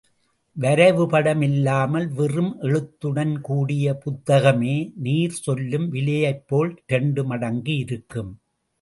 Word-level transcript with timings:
வரைவுப்படம் 0.57 1.41
இல்லாமல் 1.41 2.07
வெறும் 2.11 2.57
எழுத்துடன் 2.59 3.41
கூடிய 3.41 3.99
புத்தகமே 4.05 4.75
நீர் 4.95 5.39
சொல்லும் 5.41 5.87
விலையைப் 5.93 6.45
போல் 6.47 6.73
இரண்டு 6.87 7.23
மடங்கு 7.25 7.75
இருக்கும். 7.77 8.31